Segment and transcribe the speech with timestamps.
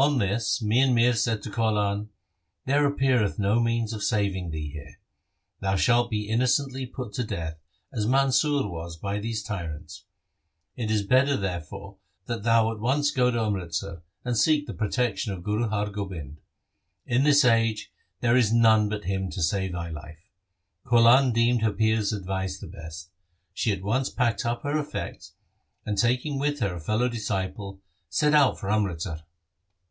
[0.00, 2.08] On this Mian Mir said to Kaulan:'
[2.66, 5.00] There appeareth no means of saving thee here.
[5.58, 7.58] Thou shalt be innocently put to death,
[7.92, 10.04] as Mansur was by these tyrants.
[10.76, 14.72] 1 It is better, therefore, that thou at once go to Amritsar and seek there
[14.72, 16.36] the protection of Guru Har Gobind.
[17.04, 20.30] In this age there is none but him to save thy life.'
[20.86, 23.10] Kaulan deemed her Pir's advice the best.
[23.52, 25.32] She at once packed up her effects,
[25.84, 29.24] and taking with her a fellow disciple, set out for Amritsar.